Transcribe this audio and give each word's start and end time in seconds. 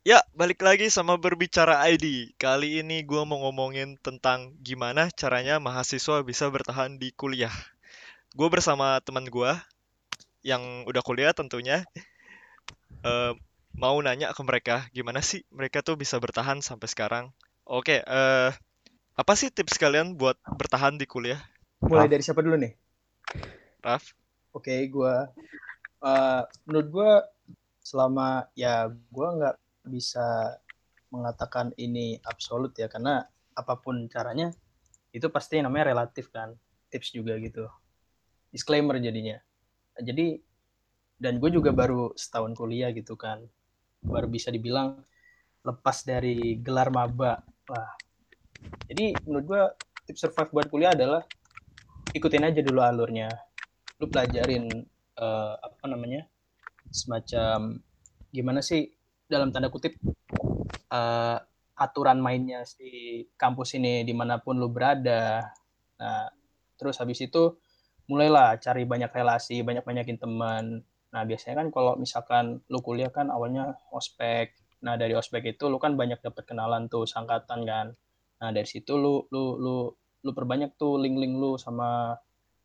Ya, 0.00 0.24
balik 0.32 0.64
lagi 0.64 0.88
sama 0.88 1.20
Berbicara 1.20 1.84
ID. 1.92 2.32
Kali 2.40 2.80
ini 2.80 3.04
gue 3.04 3.20
mau 3.28 3.36
ngomongin 3.44 4.00
tentang 4.00 4.56
gimana 4.64 5.12
caranya 5.12 5.60
mahasiswa 5.60 6.24
bisa 6.24 6.48
bertahan 6.48 6.96
di 6.96 7.12
kuliah. 7.12 7.52
Gue 8.32 8.48
bersama 8.48 8.96
teman 9.04 9.28
gue 9.28 9.52
yang 10.40 10.88
udah 10.88 11.04
kuliah 11.04 11.36
tentunya, 11.36 11.84
eh, 13.04 13.36
mau 13.76 14.00
nanya 14.00 14.32
ke 14.32 14.40
mereka 14.40 14.88
gimana 14.96 15.20
sih 15.20 15.44
mereka 15.52 15.84
tuh 15.84 16.00
bisa 16.00 16.16
bertahan 16.16 16.64
sampai 16.64 16.88
sekarang. 16.88 17.24
Oke, 17.68 18.00
eh, 18.00 18.50
apa 19.20 19.32
sih 19.36 19.52
tips 19.52 19.76
kalian 19.76 20.16
buat 20.16 20.40
bertahan 20.48 20.96
di 20.96 21.04
kuliah, 21.04 21.44
Mulai 21.84 22.08
dari 22.08 22.24
siapa 22.24 22.40
dulu 22.40 22.56
nih? 22.56 22.72
Raf? 23.84 24.16
Oke, 24.56 24.80
gua 24.88 25.28
eh, 26.00 26.42
menurut 26.64 26.88
gua 26.88 27.10
selama 27.84 28.48
ya 28.56 28.88
gua 29.12 29.36
nggak 29.36 29.56
bisa 29.90 30.56
mengatakan 31.10 31.74
ini 31.74 32.22
absolut 32.22 32.70
ya 32.78 32.86
karena 32.86 33.26
apa 33.58 33.74
pun 33.82 34.06
caranya 34.06 34.54
itu 35.10 35.26
pasti 35.26 35.58
namanya 35.58 35.90
relatif 35.90 36.30
kan 36.30 36.54
tips 36.88 37.10
juga 37.10 37.34
gitu. 37.42 37.66
Disclaimer 38.54 38.98
jadinya. 39.02 39.38
Jadi 39.98 40.38
dan 41.20 41.42
gue 41.42 41.50
juga 41.52 41.74
baru 41.74 42.14
setahun 42.16 42.56
kuliah 42.56 42.88
gitu 42.96 43.18
kan 43.18 43.44
baru 44.00 44.24
bisa 44.32 44.48
dibilang 44.48 45.02
lepas 45.60 46.06
dari 46.06 46.56
gelar 46.62 46.88
maba. 46.88 47.42
Wah. 47.68 47.92
Jadi 48.88 49.12
menurut 49.28 49.44
gue 49.44 49.62
tips 50.08 50.24
survive 50.24 50.50
buat 50.54 50.66
kuliah 50.72 50.94
adalah 50.96 51.22
ikutin 52.14 52.48
aja 52.48 52.60
dulu 52.64 52.80
alurnya. 52.80 53.28
Lu 54.00 54.08
pelajarin 54.08 54.70
eh, 55.18 55.54
apa 55.60 55.84
namanya 55.84 56.24
semacam 56.90 57.78
gimana 58.30 58.62
sih 58.62 58.88
dalam 59.30 59.54
tanda 59.54 59.70
kutip 59.70 59.94
eh, 60.90 61.38
aturan 61.80 62.20
mainnya 62.20 62.66
si 62.68 63.24
kampus 63.40 63.78
ini 63.80 64.04
di 64.04 64.12
mana 64.12 64.42
pun 64.42 64.60
lu 64.60 64.68
berada. 64.68 65.48
Nah 65.96 66.28
terus 66.76 67.00
habis 67.00 67.24
itu 67.24 67.56
mulailah 68.10 68.58
cari 68.60 68.84
banyak 68.84 69.08
relasi 69.08 69.64
banyak 69.64 69.86
banyakin 69.86 70.18
teman. 70.20 70.84
Nah 71.14 71.22
biasanya 71.24 71.64
kan 71.64 71.68
kalau 71.72 71.96
misalkan 71.96 72.60
lu 72.68 72.84
kuliah 72.84 73.08
kan 73.08 73.32
awalnya 73.32 73.80
ospek. 73.94 74.52
Nah 74.84 75.00
dari 75.00 75.16
ospek 75.16 75.56
itu 75.56 75.72
lu 75.72 75.80
kan 75.80 75.96
banyak 75.96 76.20
dapat 76.20 76.44
kenalan 76.44 76.90
tuh 76.92 77.08
sangkatan 77.08 77.64
kan. 77.64 77.86
Nah 78.44 78.48
dari 78.52 78.68
situ 78.68 79.00
lu 79.00 79.24
lu 79.32 79.56
lu 79.56 79.76
lu 80.20 80.30
perbanyak 80.36 80.76
tuh 80.76 81.00
link-link 81.00 81.32
lu 81.40 81.56
sama 81.56 82.12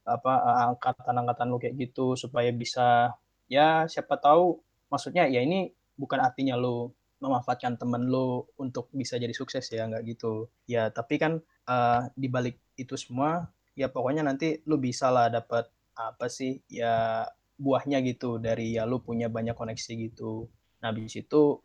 apa 0.06 0.34
angkatan-angkatan 0.76 1.48
lu 1.50 1.58
kayak 1.58 1.76
gitu 1.80 2.20
supaya 2.20 2.52
bisa 2.52 3.16
ya 3.48 3.88
siapa 3.88 4.20
tahu 4.20 4.60
maksudnya 4.92 5.26
ya 5.26 5.42
ini 5.42 5.72
bukan 5.96 6.20
artinya 6.22 6.56
lu 6.60 6.92
memanfaatkan 7.24 7.80
temen 7.80 8.12
lu 8.12 8.44
untuk 8.60 8.92
bisa 8.92 9.16
jadi 9.16 9.32
sukses 9.32 9.66
ya 9.72 9.88
nggak 9.88 10.04
gitu. 10.06 10.52
Ya 10.68 10.92
tapi 10.92 11.18
kan 11.18 11.40
uh, 11.66 12.12
di 12.14 12.28
balik 12.28 12.60
itu 12.76 12.94
semua 13.00 13.50
ya 13.76 13.88
pokoknya 13.92 14.24
nanti 14.24 14.62
lu 14.68 14.80
bisa 14.80 15.10
lah 15.12 15.32
dapat 15.32 15.68
apa 15.96 16.28
sih 16.28 16.60
ya 16.68 17.24
buahnya 17.56 18.04
gitu 18.04 18.36
dari 18.38 18.76
ya 18.76 18.84
lu 18.84 19.00
punya 19.00 19.32
banyak 19.32 19.56
koneksi 19.56 19.92
gitu. 20.12 20.52
Nah 20.84 20.92
habis 20.92 21.16
itu 21.16 21.64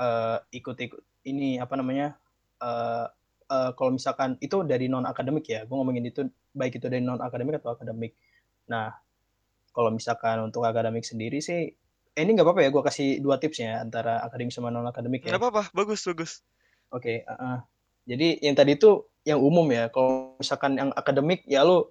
uh, 0.00 0.38
ikut-ikut 0.48 1.28
ini 1.28 1.60
apa 1.60 1.76
namanya 1.76 2.16
uh, 2.64 3.04
uh, 3.52 3.70
kalau 3.76 3.92
misalkan 3.92 4.40
itu 4.40 4.64
dari 4.64 4.88
non 4.88 5.04
akademik 5.04 5.44
ya 5.44 5.68
gue 5.68 5.76
ngomongin 5.76 6.08
itu 6.08 6.24
baik 6.56 6.80
itu 6.80 6.86
dari 6.88 7.04
non 7.04 7.20
akademik 7.20 7.60
atau 7.60 7.76
akademik. 7.76 8.16
Nah 8.72 8.96
kalau 9.70 9.92
misalkan 9.92 10.40
untuk 10.40 10.64
akademik 10.64 11.04
sendiri 11.04 11.38
sih 11.44 11.68
eh, 12.16 12.22
ini 12.22 12.30
nggak 12.34 12.46
apa-apa 12.46 12.62
ya 12.66 12.70
gue 12.70 12.82
kasih 12.82 13.08
dua 13.22 13.36
tips 13.38 13.58
ya 13.62 13.82
antara 13.82 14.22
akademik 14.24 14.52
sama 14.54 14.72
non 14.72 14.86
akademik 14.86 15.22
ya 15.26 15.34
Nggak 15.34 15.42
apa-apa, 15.42 15.62
bagus 15.74 16.00
bagus. 16.06 16.42
oke 16.90 17.02
okay, 17.02 17.16
uh 17.26 17.32
-uh. 17.34 17.58
jadi 18.06 18.40
yang 18.42 18.56
tadi 18.58 18.74
itu 18.74 19.06
yang 19.24 19.40
umum 19.40 19.68
ya 19.68 19.92
kalau 19.92 20.34
misalkan 20.40 20.80
yang 20.80 20.90
akademik 20.96 21.44
ya 21.44 21.62
lu 21.62 21.84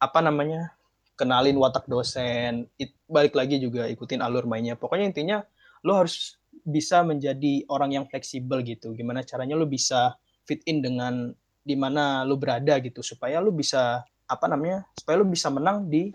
apa 0.00 0.18
namanya 0.24 0.74
kenalin 1.14 1.60
watak 1.60 1.84
dosen 1.84 2.66
it, 2.80 2.96
balik 3.04 3.36
lagi 3.36 3.60
juga 3.60 3.86
ikutin 3.86 4.24
alur 4.24 4.48
mainnya 4.48 4.74
pokoknya 4.74 5.12
intinya 5.12 5.38
lu 5.84 5.92
harus 5.92 6.40
bisa 6.64 7.04
menjadi 7.04 7.64
orang 7.68 8.00
yang 8.00 8.04
fleksibel 8.08 8.60
gitu 8.64 8.92
gimana 8.96 9.24
caranya 9.24 9.56
lu 9.56 9.68
bisa 9.68 10.16
fit 10.48 10.60
in 10.66 10.80
dengan 10.82 11.30
di 11.60 11.76
mana 11.76 12.24
lu 12.24 12.40
berada 12.40 12.80
gitu 12.80 13.04
supaya 13.04 13.38
lu 13.38 13.52
bisa 13.52 14.02
apa 14.26 14.46
namanya 14.48 14.88
supaya 14.96 15.20
lu 15.20 15.28
bisa 15.28 15.52
menang 15.52 15.86
di 15.86 16.10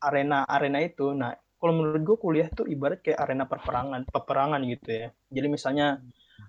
arena 0.00 0.46
arena 0.46 0.78
itu 0.80 1.12
nah 1.12 1.34
kalau 1.58 1.72
menurut 1.80 2.02
gue 2.04 2.16
kuliah 2.20 2.48
tuh 2.52 2.68
ibarat 2.68 3.00
kayak 3.00 3.18
arena 3.20 3.48
perperangan 3.48 4.04
peperangan 4.08 4.60
gitu 4.68 4.88
ya. 4.90 5.08
Jadi 5.32 5.46
misalnya 5.48 6.00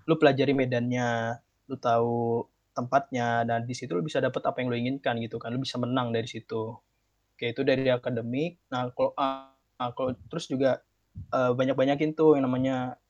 lu 0.04 0.20
pelajari 0.20 0.52
medannya 0.52 1.40
lu 1.66 1.76
tahu 1.80 2.46
tempatnya 2.76 3.48
dan 3.48 3.64
di 3.64 3.72
situ 3.72 3.96
lu 3.96 4.04
bisa 4.04 4.20
dapat 4.20 4.44
apa 4.44 4.60
yang 4.60 4.68
lu 4.68 4.76
inginkan 4.76 5.16
gitu 5.24 5.40
kan. 5.40 5.56
Lu 5.56 5.60
bisa 5.62 5.80
menang 5.80 6.12
dari 6.12 6.28
situ. 6.28 6.76
Kayak 7.40 7.50
itu 7.56 7.62
dari 7.64 7.88
akademik. 7.88 8.60
Nah 8.68 8.92
kalau 8.92 9.16
uh, 9.16 9.90
kalau 9.96 10.12
terus 10.28 10.52
juga 10.52 10.84
uh, 11.32 11.56
banyak-banyakin 11.56 12.12
tuh 12.12 12.36
yang 12.36 12.44
namanya 12.44 13.00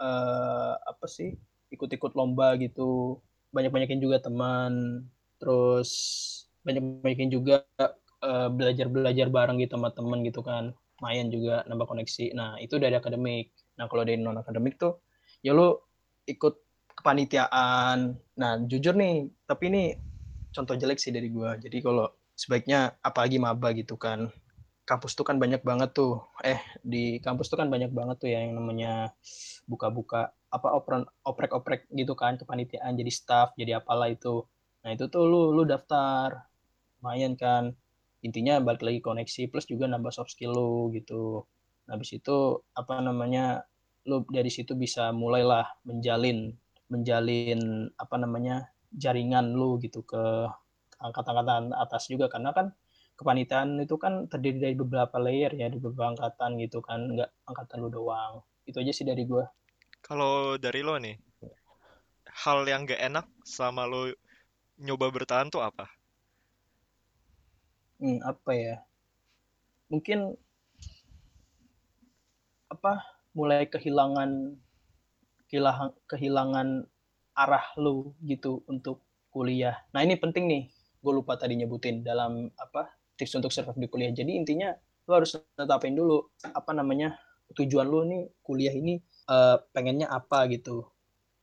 uh, 0.00 0.80
apa 0.80 1.06
sih 1.06 1.36
ikut-ikut 1.68 2.16
lomba 2.16 2.56
gitu. 2.56 3.20
Banyak-banyakin 3.52 4.00
juga 4.00 4.24
teman. 4.24 5.04
Terus 5.36 5.90
banyak-banyakin 6.64 7.30
juga 7.30 7.68
uh, 8.24 8.48
belajar-belajar 8.48 9.28
bareng 9.28 9.60
gitu 9.60 9.76
sama 9.76 9.92
teman 9.92 10.24
gitu 10.24 10.40
kan 10.40 10.72
main 10.98 11.30
juga 11.30 11.62
nambah 11.66 11.86
koneksi. 11.86 12.34
Nah 12.34 12.58
itu 12.62 12.76
dari 12.78 12.94
akademik 12.98 13.54
nah 13.78 13.86
kalau 13.86 14.02
dari 14.02 14.18
non 14.18 14.34
akademik 14.34 14.74
tuh 14.74 14.98
ya 15.42 15.54
lu 15.54 15.78
ikut 16.26 16.54
kepanitiaan. 16.98 18.18
Nah 18.38 18.52
jujur 18.66 18.94
nih 18.98 19.30
tapi 19.46 19.70
ini 19.70 19.82
contoh 20.50 20.74
jelek 20.74 20.98
sih 20.98 21.14
dari 21.14 21.30
gue 21.30 21.50
jadi 21.62 21.78
kalau 21.78 22.10
sebaiknya 22.34 22.98
apalagi 23.02 23.38
maba 23.38 23.70
gitu 23.74 23.94
kan. 23.94 24.30
Kampus 24.88 25.12
tuh 25.12 25.26
kan 25.28 25.36
banyak 25.36 25.60
banget 25.60 25.92
tuh. 25.92 26.24
Eh 26.40 26.58
di 26.80 27.20
kampus 27.20 27.52
tuh 27.52 27.60
kan 27.60 27.68
banyak 27.68 27.92
banget 27.92 28.16
tuh 28.24 28.28
ya 28.32 28.40
yang 28.40 28.56
namanya 28.56 29.12
buka-buka 29.68 30.32
apa 30.48 30.68
oprek-oprek 31.28 31.92
gitu 31.92 32.16
kan 32.16 32.40
kepanitiaan 32.40 32.96
jadi 32.96 33.12
staff 33.12 33.52
jadi 33.54 33.84
apalah 33.84 34.08
itu. 34.08 34.48
Nah 34.80 34.96
itu 34.96 35.06
tuh 35.12 35.28
lu 35.28 35.52
lu 35.52 35.68
daftar 35.68 36.48
lumayan 36.98 37.36
kan 37.38 37.76
intinya 38.24 38.58
balik 38.62 38.82
lagi 38.82 39.00
koneksi 39.04 39.50
plus 39.50 39.66
juga 39.70 39.86
nambah 39.86 40.12
soft 40.12 40.34
skill 40.34 40.54
lu 40.54 40.90
gitu. 40.94 41.46
Habis 41.88 42.20
itu 42.20 42.62
apa 42.76 43.00
namanya 43.00 43.64
lu 44.08 44.24
dari 44.28 44.48
situ 44.48 44.74
bisa 44.76 45.12
mulailah 45.12 45.68
menjalin 45.84 46.52
menjalin 46.88 47.92
apa 48.00 48.16
namanya 48.16 48.72
jaringan 48.92 49.52
lu 49.52 49.76
gitu 49.80 50.02
ke 50.02 50.48
angkatan-angkatan 50.98 51.76
atas 51.76 52.10
juga. 52.10 52.26
Karena 52.32 52.50
kan 52.56 52.74
kepanitiaan 53.18 53.78
itu 53.82 53.96
kan 54.00 54.26
terdiri 54.30 54.58
dari 54.62 54.74
beberapa 54.78 55.16
layer 55.20 55.52
ya 55.54 55.66
di 55.70 55.78
beberapa 55.80 56.16
angkatan 56.16 56.58
gitu 56.60 56.82
kan. 56.84 57.14
Nggak 57.14 57.30
angkatan 57.48 57.78
lu 57.84 57.88
doang. 57.92 58.42
Itu 58.68 58.80
aja 58.84 58.92
sih 58.92 59.06
dari 59.08 59.24
gue 59.24 59.44
kalau 60.04 60.56
dari 60.56 60.80
lo 60.84 60.96
nih 60.98 61.16
hal 62.46 62.62
yang 62.64 62.86
gak 62.86 63.02
enak 63.02 63.26
sama 63.42 63.84
lo 63.88 64.10
nyoba 64.78 65.10
bertahan 65.10 65.50
tuh 65.50 65.62
apa 65.64 65.90
hmm, 67.98 68.18
apa 68.24 68.50
ya? 68.54 68.76
Mungkin 69.88 70.36
apa 72.68 73.02
mulai 73.32 73.64
kehilangan 73.64 74.58
kehilangan 75.48 75.90
kehilangan 76.04 76.68
arah 77.38 77.66
lu 77.80 78.12
gitu 78.26 78.60
untuk 78.68 79.00
kuliah. 79.32 79.78
Nah 79.94 80.02
ini 80.04 80.18
penting 80.18 80.44
nih. 80.50 80.64
Gue 80.98 81.14
lupa 81.14 81.38
tadi 81.38 81.54
nyebutin 81.54 82.02
dalam 82.02 82.50
apa 82.58 82.90
tips 83.14 83.38
untuk 83.38 83.54
survive 83.54 83.78
di 83.78 83.88
kuliah. 83.88 84.10
Jadi 84.10 84.34
intinya 84.34 84.74
lu 85.06 85.12
harus 85.14 85.38
tetapin 85.54 85.94
dulu 85.94 86.20
apa 86.42 86.74
namanya 86.74 87.16
tujuan 87.54 87.86
lu 87.86 88.04
nih 88.04 88.22
kuliah 88.44 88.74
ini 88.74 88.98
uh, 89.30 89.62
pengennya 89.72 90.10
apa 90.10 90.50
gitu. 90.50 90.84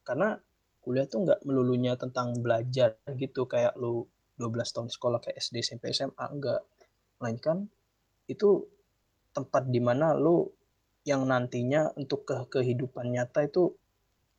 Karena 0.05 0.37
kuliah 0.83 1.07
tuh 1.09 1.25
nggak 1.25 1.39
melulunya 1.47 1.97
tentang 1.97 2.35
belajar 2.43 2.99
gitu. 3.15 3.47
Kayak 3.47 3.73
lu 3.79 4.05
12 4.37 4.75
tahun 4.75 4.89
sekolah 4.91 5.19
kayak 5.23 5.37
SD, 5.39 5.63
SMP, 5.63 5.91
SMA 5.95 6.25
enggak. 6.27 6.61
Melainkan 7.21 7.67
itu 8.27 8.67
tempat 9.31 9.67
di 9.67 9.79
mana 9.79 10.15
lu 10.15 10.47
yang 11.05 11.23
nantinya 11.27 11.93
untuk 11.95 12.25
ke 12.25 12.35
kehidupan 12.49 13.13
nyata 13.13 13.45
itu 13.45 13.71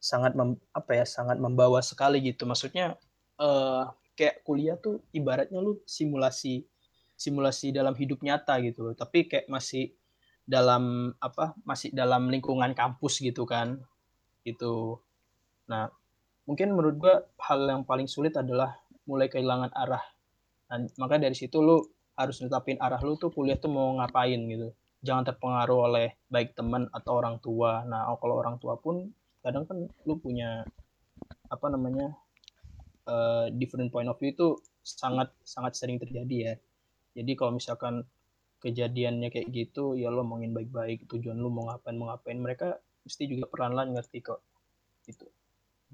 sangat 0.02 0.34
mem, 0.34 0.58
apa 0.74 0.92
ya 0.98 1.04
sangat 1.06 1.38
membawa 1.40 1.80
sekali 1.80 2.20
gitu. 2.20 2.44
Maksudnya 2.44 2.98
uh, 3.40 3.88
kayak 4.16 4.42
kuliah 4.42 4.76
tuh 4.80 5.04
ibaratnya 5.12 5.60
lu 5.60 5.78
simulasi 5.84 6.64
simulasi 7.16 7.72
dalam 7.72 7.96
hidup 7.96 8.20
nyata 8.20 8.60
gitu 8.64 8.92
tapi 8.92 9.28
kayak 9.28 9.48
masih 9.48 9.92
dalam 10.44 11.12
apa 11.20 11.56
masih 11.64 11.92
dalam 11.92 12.28
lingkungan 12.28 12.72
kampus 12.76 13.20
gitu 13.20 13.48
kan 13.48 13.80
itu 14.44 14.96
nah 15.68 15.92
mungkin 16.48 16.72
menurut 16.76 16.96
gua 16.96 17.14
hal 17.40 17.66
yang 17.66 17.82
paling 17.82 18.06
sulit 18.06 18.36
adalah 18.36 18.78
mulai 19.06 19.30
kehilangan 19.30 19.70
arah. 19.72 20.04
Dan 20.66 20.90
maka 20.98 21.16
dari 21.16 21.34
situ 21.34 21.62
lu 21.62 21.78
harus 22.18 22.42
netapin 22.42 22.76
arah 22.82 22.98
lu 23.00 23.14
tuh 23.16 23.30
kuliah 23.30 23.56
tuh 23.56 23.70
mau 23.70 23.94
ngapain 24.02 24.36
gitu. 24.36 24.74
Jangan 25.06 25.32
terpengaruh 25.32 25.80
oleh 25.88 26.08
baik 26.26 26.58
teman 26.58 26.90
atau 26.90 27.12
orang 27.22 27.38
tua. 27.38 27.86
Nah 27.86 28.10
kalau 28.18 28.42
orang 28.42 28.58
tua 28.58 28.74
pun 28.76 29.06
kadang 29.40 29.64
kan 29.64 29.86
lu 30.04 30.14
punya 30.18 30.66
apa 31.46 31.66
namanya 31.70 32.10
uh, 33.06 33.46
different 33.54 33.94
point 33.94 34.10
of 34.10 34.18
view 34.18 34.34
itu 34.34 34.58
sangat 34.82 35.30
sangat 35.46 35.78
sering 35.78 36.02
terjadi 36.02 36.36
ya. 36.36 36.54
Jadi 37.16 37.32
kalau 37.38 37.56
misalkan 37.56 38.02
kejadiannya 38.58 39.30
kayak 39.30 39.48
gitu 39.54 39.94
ya 39.94 40.10
lo 40.10 40.26
ngomongin 40.26 40.50
baik-baik 40.50 41.06
tujuan 41.06 41.38
lu 41.38 41.52
mau 41.52 41.70
ngapain 41.70 41.94
mau 41.94 42.10
ngapain 42.10 42.40
mereka 42.40 42.82
mesti 43.06 43.30
juga 43.30 43.46
perlahan-lahan 43.46 43.94
ngerti 43.94 44.18
kok. 44.26 44.42
Gitu. 45.06 45.28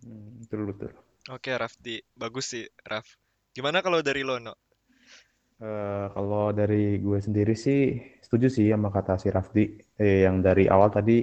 Hmm, 0.00 0.40
betul 0.40 0.72
betul 0.72 1.11
oke 1.30 1.50
Rafdi 1.54 2.02
bagus 2.16 2.56
sih 2.56 2.66
Raf. 2.82 3.06
Gimana 3.52 3.84
kalau 3.84 4.00
dari 4.02 4.24
lo 4.24 4.40
no 4.42 4.54
Uh, 5.62 6.10
kalau 6.10 6.50
dari 6.50 6.98
gue 6.98 7.22
sendiri 7.22 7.54
sih 7.54 7.94
setuju 8.18 8.50
sih 8.50 8.66
sama 8.74 8.90
kata 8.90 9.14
si 9.14 9.30
Rafdi. 9.30 9.78
Eh, 9.94 10.26
yang 10.26 10.42
dari 10.42 10.66
awal 10.66 10.90
tadi 10.90 11.22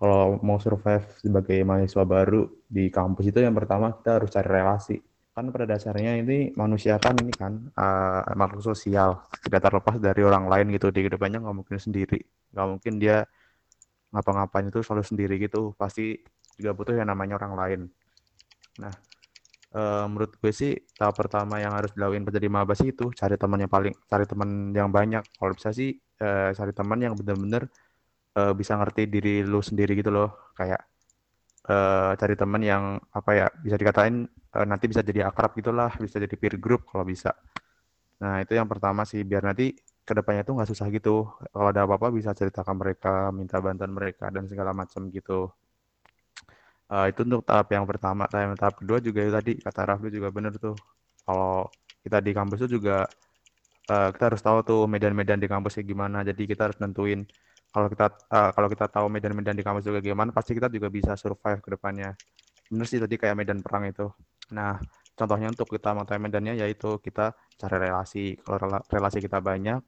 kalau 0.00 0.40
mau 0.40 0.56
survive 0.56 1.04
sebagai 1.20 1.60
mahasiswa 1.68 2.08
baru 2.08 2.48
di 2.64 2.88
kampus 2.88 3.28
itu 3.28 3.44
yang 3.44 3.52
pertama 3.52 3.92
kita 3.92 4.16
harus 4.16 4.32
cari 4.32 4.48
relasi. 4.48 4.96
Kan 5.36 5.52
pada 5.52 5.68
dasarnya 5.68 6.16
ini 6.16 6.56
manusia 6.56 6.96
kan 6.96 7.12
ini 7.20 7.28
kan 7.36 7.60
uh, 7.76 8.24
makhluk 8.32 8.64
sosial. 8.64 9.20
Tidak 9.44 9.60
terlepas 9.60 10.00
dari 10.00 10.24
orang 10.24 10.48
lain 10.48 10.72
gitu 10.72 10.88
di 10.88 11.04
ke 11.04 11.12
depannya 11.12 11.44
nggak 11.44 11.56
mungkin 11.60 11.76
sendiri. 11.76 12.24
Nggak 12.56 12.66
mungkin 12.72 12.92
dia 12.96 13.28
ngapa-ngapain 14.16 14.64
itu 14.72 14.80
selalu 14.80 15.04
sendiri 15.04 15.34
gitu. 15.36 15.76
Pasti 15.76 16.24
juga 16.56 16.72
butuh 16.72 16.96
yang 16.96 17.12
namanya 17.12 17.36
orang 17.36 17.52
lain. 17.52 17.80
Nah 18.80 18.96
uh, 19.74 20.06
menurut 20.08 20.32
gue 20.38 20.52
sih 20.54 20.72
tahap 20.94 21.18
pertama 21.18 21.58
yang 21.58 21.74
harus 21.74 21.90
dilakuin 21.92 22.22
menjadi 22.22 22.48
maba 22.48 22.72
sih 22.78 22.94
itu 22.94 23.10
cari 23.12 23.34
teman 23.34 23.58
yang 23.66 23.72
paling 23.72 23.94
cari 24.06 24.24
teman 24.24 24.48
yang 24.72 24.88
banyak. 24.88 25.22
Kalau 25.36 25.52
bisa 25.52 25.70
sih 25.74 25.90
uh, 26.22 26.50
cari 26.54 26.72
teman 26.72 26.98
yang 27.02 27.14
benar-benar 27.18 27.68
uh, 28.38 28.52
bisa 28.54 28.78
ngerti 28.78 29.10
diri 29.10 29.42
lu 29.42 29.60
sendiri 29.60 29.98
gitu 29.98 30.10
loh. 30.14 30.54
Kayak 30.54 30.86
uh, 31.68 32.14
cari 32.16 32.34
teman 32.38 32.62
yang 32.62 32.84
apa 33.10 33.30
ya 33.34 33.46
bisa 33.60 33.76
dikatain 33.76 34.24
uh, 34.56 34.66
nanti 34.66 34.86
bisa 34.88 35.02
jadi 35.02 35.28
akrab 35.28 35.52
gitulah 35.58 35.90
bisa 35.98 36.16
jadi 36.22 36.34
peer 36.38 36.56
group 36.56 36.86
kalau 36.88 37.04
bisa. 37.04 37.34
Nah 38.22 38.40
itu 38.40 38.54
yang 38.56 38.70
pertama 38.70 39.02
sih 39.04 39.26
biar 39.26 39.42
nanti 39.44 39.74
ke 40.04 40.12
depannya 40.12 40.44
tuh 40.46 40.54
nggak 40.60 40.70
susah 40.70 40.86
gitu. 40.94 41.26
Kalau 41.50 41.68
ada 41.72 41.84
apa-apa 41.88 42.14
bisa 42.14 42.30
ceritakan 42.36 42.76
mereka 42.78 43.32
minta 43.34 43.58
bantuan 43.58 43.92
mereka 43.92 44.30
dan 44.30 44.46
segala 44.46 44.70
macam 44.76 45.10
gitu 45.10 45.50
uh, 46.92 47.06
itu 47.08 47.20
untuk 47.24 47.42
tahap 47.46 47.68
yang 47.72 47.84
pertama 47.88 48.28
tahap 48.28 48.56
tahap 48.58 48.74
kedua 48.80 48.98
juga 49.00 49.20
itu 49.24 49.32
tadi 49.32 49.52
kata 49.60 49.80
Rafli 49.88 50.10
juga 50.12 50.28
benar 50.34 50.52
tuh. 50.58 50.76
Kalau 51.24 51.68
kita 52.04 52.20
di 52.20 52.32
kampus 52.36 52.58
itu 52.64 52.76
juga 52.80 53.08
uh, 53.88 54.08
kita 54.12 54.24
harus 54.32 54.42
tahu 54.44 54.58
tuh 54.64 54.80
medan-medan 54.90 55.40
di 55.40 55.48
kampusnya 55.48 55.82
gimana. 55.86 56.20
Jadi 56.26 56.42
kita 56.44 56.68
harus 56.68 56.78
nentuin 56.82 57.24
kalau 57.74 57.88
kita 57.90 58.06
uh, 58.30 58.50
kalau 58.54 58.68
kita 58.70 58.86
tahu 58.86 59.06
medan-medan 59.10 59.56
di 59.56 59.64
kampus 59.66 59.84
juga 59.88 59.98
gimana 60.04 60.30
pasti 60.30 60.52
kita 60.54 60.68
juga 60.70 60.88
bisa 60.92 61.16
survive 61.16 61.60
ke 61.64 61.68
depannya. 61.74 62.12
Benar 62.68 62.86
sih 62.88 63.00
tadi 63.00 63.16
kayak 63.16 63.36
medan 63.38 63.58
perang 63.64 63.88
itu. 63.88 64.06
Nah 64.52 64.78
contohnya 65.14 65.48
untuk 65.52 65.70
kita 65.70 65.94
mengetahui 65.94 66.22
medannya 66.22 66.54
yaitu 66.60 67.00
kita 67.00 67.32
cari 67.58 67.76
relasi. 67.80 68.36
Kalau 68.40 68.78
relasi 68.92 69.18
kita 69.24 69.38
banyak 69.40 69.80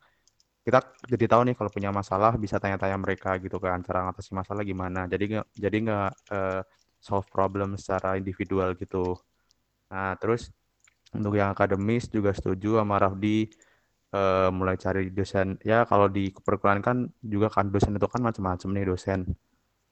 kita 0.67 0.83
jadi 1.07 1.25
tahu 1.31 1.43
nih 1.47 1.55
kalau 1.55 1.71
punya 1.71 1.95
masalah 1.95 2.35
bisa 2.35 2.59
tanya-tanya 2.59 2.99
mereka 2.99 3.39
gitu 3.39 3.63
kan 3.63 3.79
cara 3.87 4.03
ngatasi 4.11 4.35
masalah 4.35 4.67
gimana. 4.67 5.07
Jadi 5.07 5.39
jadi 5.55 5.77
nggak 5.79 6.11
uh, 6.35 6.61
solve 7.07 7.27
problem 7.31 7.79
secara 7.79 8.19
individual 8.21 8.75
gitu. 8.83 9.15
Nah, 9.93 10.19
terus 10.19 10.51
untuk 11.15 11.39
yang 11.39 11.55
akademis 11.55 12.11
juga 12.11 12.35
setuju 12.35 12.83
sama 12.83 12.99
Rafdi 12.99 13.47
uh, 14.11 14.51
mulai 14.51 14.75
cari 14.75 15.15
dosen. 15.15 15.57
Ya, 15.63 15.87
kalau 15.91 16.11
di 16.11 16.35
perkuliahan 16.35 16.83
kan 16.83 16.97
juga 17.23 17.49
kan 17.55 17.71
dosen 17.71 17.95
itu 17.95 18.09
kan 18.11 18.21
macam-macam 18.27 18.69
nih 18.75 18.85
dosen. 18.91 19.21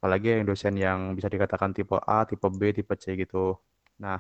Apalagi 0.03 0.27
yang 0.43 0.47
dosen 0.51 0.75
yang 0.77 0.99
bisa 1.17 1.29
dikatakan 1.31 1.71
tipe 1.77 1.97
A, 2.03 2.27
tipe 2.27 2.49
B, 2.51 2.75
tipe 2.75 2.95
C 2.99 3.15
gitu. 3.15 3.57
Nah, 4.03 4.19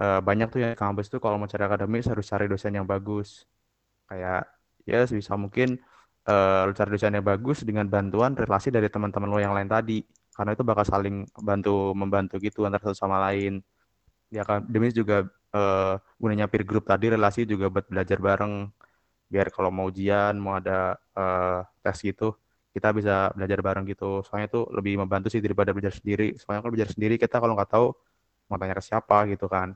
uh, 0.00 0.20
banyak 0.24 0.48
tuh 0.52 0.60
yang 0.64 0.72
kampus 0.72 1.12
tuh 1.12 1.20
kalau 1.22 1.36
mau 1.36 1.48
cari 1.52 1.64
akademis 1.68 2.08
harus 2.10 2.26
cari 2.26 2.46
dosen 2.48 2.72
yang 2.78 2.86
bagus. 2.88 3.44
Kayak 4.08 4.48
ya 4.88 5.02
bisa 5.06 5.34
mungkin 5.36 5.78
uh, 6.26 6.72
cari 6.72 6.90
dosen 6.94 7.12
yang 7.18 7.26
bagus 7.26 7.62
dengan 7.62 7.86
bantuan 7.86 8.32
relasi 8.34 8.70
dari 8.74 8.88
teman-teman 8.90 9.28
lo 9.30 9.38
yang 9.42 9.54
lain 9.54 9.70
tadi 9.70 9.98
karena 10.36 10.52
itu 10.56 10.64
bakal 10.70 10.84
saling 10.84 11.16
bantu 11.48 11.96
membantu 11.96 12.34
gitu 12.46 12.68
antara 12.68 12.82
satu 12.86 12.96
sama 12.96 13.18
lain. 13.30 13.64
Ya 14.30 14.42
kan 14.48 14.60
demi 14.68 14.90
juga 14.92 15.26
uh, 15.54 15.94
gunanya 16.20 16.46
peer 16.50 16.64
group 16.68 16.84
tadi 16.90 17.06
relasi 17.14 17.48
juga 17.48 17.66
buat 17.72 17.86
belajar 17.88 18.18
bareng. 18.20 18.68
Biar 19.32 19.48
kalau 19.54 19.70
mau 19.74 19.88
ujian 19.90 20.34
mau 20.38 20.54
ada 20.60 20.94
uh, 21.16 21.60
tes 21.82 21.98
gitu 22.04 22.36
kita 22.76 22.92
bisa 22.92 23.32
belajar 23.32 23.58
bareng 23.64 23.84
gitu. 23.88 24.20
Soalnya 24.28 24.52
itu 24.52 24.60
lebih 24.76 24.94
membantu 25.00 25.32
sih 25.32 25.40
daripada 25.40 25.72
belajar 25.72 25.96
sendiri. 25.96 26.36
Soalnya 26.36 26.60
kalau 26.60 26.72
belajar 26.76 26.90
sendiri 26.92 27.16
kita 27.16 27.40
kalau 27.40 27.56
nggak 27.56 27.70
tahu 27.72 27.86
mau 28.52 28.56
tanya 28.60 28.76
ke 28.76 28.84
siapa 28.84 29.24
gitu 29.32 29.48
kan. 29.48 29.72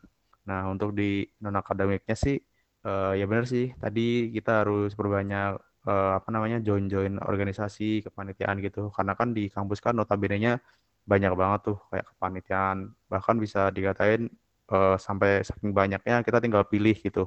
Nah 0.48 0.68
untuk 0.68 0.92
di 0.92 1.24
non 1.40 1.56
akademiknya 1.56 2.12
sih 2.12 2.36
uh, 2.84 3.12
ya 3.16 3.24
benar 3.24 3.48
sih 3.48 3.72
tadi 3.80 4.28
kita 4.36 4.64
harus 4.64 4.92
berbanyak 4.92 5.56
uh, 5.90 6.10
apa 6.18 6.28
namanya 6.30 6.62
join-join 6.62 7.18
organisasi 7.18 8.06
kepanitiaan 8.06 8.62
gitu. 8.62 8.94
Karena 8.94 9.18
kan 9.18 9.34
di 9.34 9.50
kampus 9.50 9.82
kan 9.82 9.98
notabene-nya 9.98 10.62
banyak 11.02 11.32
banget 11.34 11.60
tuh 11.74 11.78
kayak 11.90 12.06
kepanitiaan. 12.14 12.94
Bahkan 13.10 13.36
bisa 13.42 13.74
dikatain 13.74 14.30
uh, 14.70 14.94
sampai 14.94 15.42
saking 15.42 15.74
banyaknya 15.74 16.22
kita 16.22 16.38
tinggal 16.38 16.62
pilih 16.62 16.94
gitu. 16.94 17.26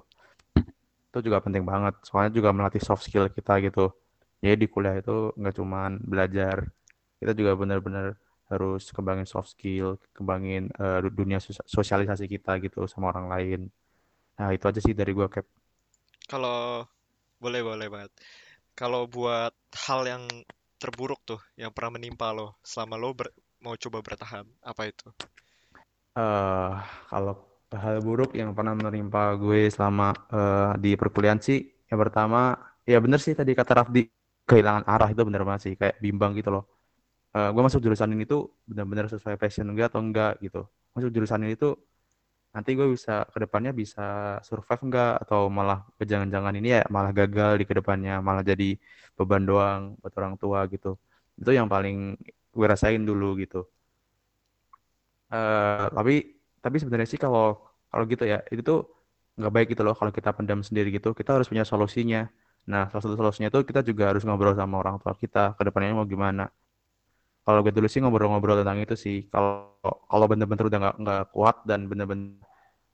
Itu 1.12 1.20
juga 1.20 1.44
penting 1.44 1.68
banget. 1.68 2.00
Soalnya 2.08 2.32
juga 2.32 2.56
melatih 2.56 2.80
soft 2.80 3.04
skill 3.04 3.28
kita 3.28 3.60
gitu. 3.60 3.92
Jadi 4.40 4.56
di 4.64 4.68
kuliah 4.72 4.96
itu 5.00 5.36
nggak 5.36 5.56
cuman 5.60 5.92
belajar 6.04 6.68
kita 7.20 7.32
juga 7.36 7.56
benar-benar 7.56 8.16
harus 8.52 8.92
kembangin 8.92 9.24
soft 9.28 9.56
skill 9.56 9.96
kembangin 10.12 10.68
uh, 10.76 11.00
dunia 11.00 11.40
sosialisasi 11.68 12.28
kita 12.28 12.60
gitu 12.64 12.88
sama 12.92 13.12
orang 13.12 13.28
lain. 13.32 13.62
Nah 14.40 14.52
itu 14.52 14.66
aja 14.68 14.80
sih 14.84 14.92
dari 14.92 15.16
gua 15.16 15.32
cap 15.32 15.48
kalau 16.28 16.88
boleh 17.40 17.62
boleh 17.62 17.88
banget 17.92 18.12
kalau 18.74 19.06
buat 19.06 19.54
hal 19.88 20.02
yang 20.06 20.24
terburuk 20.82 21.22
tuh 21.24 21.40
yang 21.56 21.72
pernah 21.72 21.96
menimpa 21.96 22.36
lo 22.36 22.60
selama 22.60 23.00
lo 23.00 23.16
ber, 23.16 23.32
mau 23.64 23.78
coba 23.80 24.04
bertahan 24.04 24.44
apa 24.66 24.82
itu? 24.90 25.08
Uh, 26.14 26.78
kalau 27.10 27.40
hal 27.74 27.98
buruk 28.06 28.38
yang 28.38 28.54
pernah 28.54 28.78
menimpa 28.78 29.34
gue 29.40 29.66
selama 29.72 30.14
uh, 30.30 30.74
di 30.78 30.94
perkuliahan 30.94 31.42
sih 31.42 31.66
yang 31.90 31.98
pertama 31.98 32.54
ya 32.86 33.02
bener 33.02 33.18
sih 33.18 33.34
tadi 33.34 33.58
kata 33.58 33.82
Rafdi 33.82 34.06
kehilangan 34.46 34.86
arah 34.86 35.10
itu 35.10 35.22
bener 35.26 35.42
banget 35.48 35.62
sih 35.72 35.74
kayak 35.80 35.98
bimbang 36.04 36.36
gitu 36.38 36.52
loh. 36.52 36.68
Uh, 37.34 37.50
gue 37.50 37.62
masuk 37.66 37.82
jurusan 37.82 38.14
ini 38.14 38.30
tuh 38.30 38.62
benar-benar 38.70 39.10
sesuai 39.10 39.42
passion 39.42 39.74
gue 39.74 39.82
atau 39.82 40.04
enggak 40.04 40.38
gitu. 40.44 40.68
Masuk 40.94 41.10
jurusan 41.10 41.42
ini 41.48 41.58
tuh 41.58 41.80
nanti 42.54 42.70
gue 42.78 42.88
bisa 42.96 43.12
ke 43.34 43.38
depannya 43.44 43.72
bisa 43.82 44.02
survive 44.48 44.82
enggak 44.86 45.12
atau 45.26 45.40
malah 45.58 45.80
jangan-jangan 46.12 46.54
ini 46.60 46.68
ya 46.78 46.82
malah 46.96 47.12
gagal 47.20 47.52
di 47.60 47.66
ke 47.70 47.74
depannya 47.80 48.14
malah 48.28 48.44
jadi 48.52 48.78
beban 49.18 49.44
doang 49.50 49.82
buat 50.02 50.14
orang 50.20 50.36
tua 50.42 50.60
gitu. 50.74 50.88
Itu 51.40 51.50
yang 51.58 51.68
paling 51.74 51.96
gue 52.56 52.66
rasain 52.74 53.02
dulu 53.10 53.26
gitu. 53.42 53.58
Uh, 55.34 55.90
tapi 55.98 56.14
tapi 56.64 56.76
sebenarnya 56.78 57.10
sih 57.10 57.18
kalau 57.26 57.58
kalau 57.90 58.04
gitu 58.12 58.24
ya 58.30 58.38
itu 58.54 58.62
tuh 58.70 58.80
nggak 59.38 59.52
baik 59.56 59.68
gitu 59.74 59.82
loh 59.88 59.96
kalau 60.00 60.12
kita 60.14 60.30
pendam 60.38 60.60
sendiri 60.68 60.88
gitu. 60.98 61.08
Kita 61.18 61.30
harus 61.36 61.48
punya 61.52 61.66
solusinya. 61.66 62.30
Nah 62.70 62.82
salah 62.90 63.04
satu 63.06 63.16
solusinya 63.20 63.50
itu 63.52 63.60
kita 63.70 63.82
juga 63.90 64.04
harus 64.14 64.22
ngobrol 64.28 64.54
sama 64.54 64.76
orang 64.84 64.96
tua 65.02 65.14
kita 65.18 65.58
ke 65.58 65.62
depannya 65.68 65.98
mau 65.98 66.08
gimana 66.14 66.44
kalau 67.44 67.60
gue 67.60 67.76
dulu 67.76 67.88
sih 67.92 68.00
ngobrol-ngobrol 68.00 68.64
tentang 68.64 68.80
itu 68.80 68.96
sih. 68.96 69.28
Kalau 69.28 69.76
kalau 69.84 70.26
bener-bener 70.32 70.64
udah 70.72 70.80
nggak 70.80 70.96
nggak 71.04 71.24
kuat 71.36 71.68
dan 71.68 71.92
bener-bener 71.92 72.40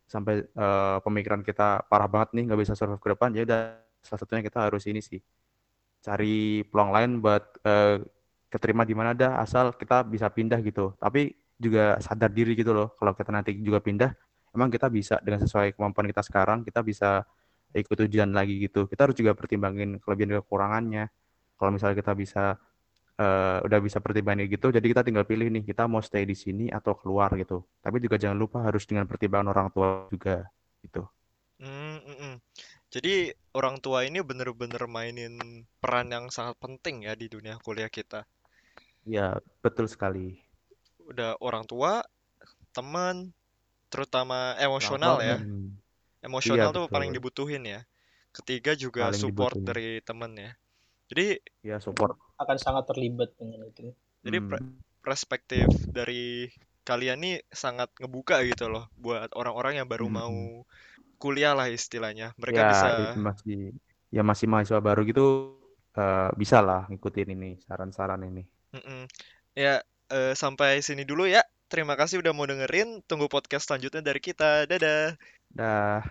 sampai 0.09 0.41
uh, 0.57 0.97
pemikiran 1.05 1.45
kita 1.45 1.85
parah 1.85 2.09
banget 2.09 2.33
nih 2.33 2.43
nggak 2.49 2.59
bisa 2.65 2.73
survive 2.73 2.97
ke 2.97 3.13
depan 3.13 3.29
ya 3.37 3.45
udah 3.45 3.77
salah 4.01 4.19
satunya 4.25 4.41
kita 4.41 4.65
harus 4.65 4.89
ini 4.89 5.05
sih 5.05 5.21
cari 6.01 6.65
peluang 6.65 6.89
lain 6.89 7.11
buat 7.21 7.43
uh, 7.61 8.01
keterima 8.49 8.89
di 8.89 8.97
mana 8.97 9.13
dah 9.13 9.37
asal 9.37 9.77
kita 9.77 10.01
bisa 10.09 10.25
pindah 10.33 10.57
gitu. 10.65 10.97
Tapi 10.97 11.29
juga 11.61 12.01
sadar 12.01 12.33
diri 12.33 12.57
gitu 12.57 12.73
loh 12.73 12.97
kalau 12.97 13.13
kita 13.13 13.29
nanti 13.29 13.53
juga 13.61 13.83
pindah 13.83 14.09
emang 14.55 14.73
kita 14.73 14.89
bisa 14.89 15.21
dengan 15.21 15.43
sesuai 15.45 15.75
kemampuan 15.77 16.07
kita 16.09 16.23
sekarang 16.25 16.63
kita 16.65 16.81
bisa 16.81 17.21
ikut 17.77 17.97
ujian 18.01 18.33
lagi 18.33 18.65
gitu. 18.65 18.89
Kita 18.89 19.05
harus 19.05 19.13
juga 19.13 19.37
pertimbangin 19.37 20.01
kelebihan 20.01 20.33
dan 20.33 20.37
kekurangannya. 20.41 21.03
Kalau 21.53 21.69
misalnya 21.69 21.95
kita 22.01 22.17
bisa 22.17 22.57
uh, 23.19 23.57
udah 23.67 23.79
bisa 23.83 23.99
pertimbangan 23.99 24.47
gitu 24.47 24.71
jadi 24.71 24.85
kita 24.87 25.01
tinggal 25.03 25.27
pilih 25.27 25.51
nih 25.51 25.63
kita 25.67 25.85
mau 25.91 25.99
stay 25.99 26.23
di 26.23 26.33
sini 26.33 26.71
atau 26.71 26.95
keluar 26.95 27.35
gitu. 27.35 27.67
Tapi 27.83 27.99
juga 27.99 28.15
jangan 28.15 28.39
lupa 28.39 28.63
harus 28.63 28.87
dengan 28.87 29.05
pertimbangan 29.05 29.51
orang 29.51 29.67
tua 29.75 30.07
juga 30.07 30.47
gitu. 30.81 31.03
Mm, 31.59 31.99
mm, 32.07 32.35
jadi 32.87 33.35
orang 33.51 33.83
tua 33.83 34.07
ini 34.07 34.23
bener-bener 34.23 34.79
mainin 34.87 35.67
peran 35.83 36.07
yang 36.07 36.31
sangat 36.31 36.55
penting 36.63 37.03
ya 37.03 37.13
di 37.19 37.27
dunia 37.27 37.59
kuliah 37.59 37.91
kita. 37.91 38.23
Ya 39.03 39.35
betul 39.59 39.91
sekali. 39.91 40.39
Udah 41.03 41.35
orang 41.43 41.67
tua 41.67 42.07
teman 42.71 43.35
terutama 43.91 44.55
emosional 44.61 45.19
ya. 45.19 45.43
emosional 46.19 46.71
iya, 46.71 46.75
tuh 46.75 46.85
betul. 46.87 46.95
paling 46.95 47.11
dibutuhin 47.11 47.63
ya. 47.67 47.81
Ketiga 48.31 48.77
juga 48.77 49.11
paling 49.11 49.19
support 49.19 49.59
dibutuhin. 49.59 49.67
dari 49.67 49.89
temen 50.05 50.31
ya 50.39 50.51
jadi 51.09 51.41
ya 51.65 51.81
support 51.81 52.15
akan 52.37 52.57
sangat 52.61 52.85
terlibat 52.93 53.33
dengan 53.35 53.65
itu. 53.65 53.91
Jadi 54.21 54.37
hmm. 54.39 55.01
perspektif 55.01 55.67
dari 55.89 56.47
kalian 56.85 57.21
nih 57.21 57.35
sangat 57.53 57.93
ngebuka 58.01 58.41
gitu 58.45 58.65
loh 58.65 58.89
buat 58.97 59.29
orang-orang 59.37 59.77
yang 59.83 59.87
baru 59.89 60.09
Mm-mm. 60.09 60.17
mau 60.17 60.37
kuliah 61.21 61.53
lah 61.53 61.69
istilahnya. 61.69 62.33
Mereka 62.39 62.57
Ya, 62.57 62.69
bisa 62.73 62.87
masih 63.19 63.59
ya 64.09 64.25
masih 64.25 64.49
mahasiswa 64.49 64.81
baru 64.81 65.05
gitu 65.05 65.53
eh, 65.93 66.29
bisa 66.33 66.65
lah 66.65 66.89
ngikutin 66.89 67.29
ini 67.35 67.49
saran-saran 67.61 68.25
ini. 68.25 68.41
Mm-mm. 68.73 69.05
Ya, 69.53 69.85
eh, 70.09 70.33
sampai 70.33 70.81
sini 70.81 71.05
dulu 71.05 71.29
ya. 71.29 71.45
Terima 71.69 71.93
kasih 71.93 72.25
udah 72.25 72.33
mau 72.33 72.49
dengerin. 72.49 73.05
Tunggu 73.05 73.29
podcast 73.29 73.69
selanjutnya 73.69 74.01
dari 74.01 74.17
kita. 74.17 74.65
Dadah. 74.65 75.13
Dah. 75.53 76.01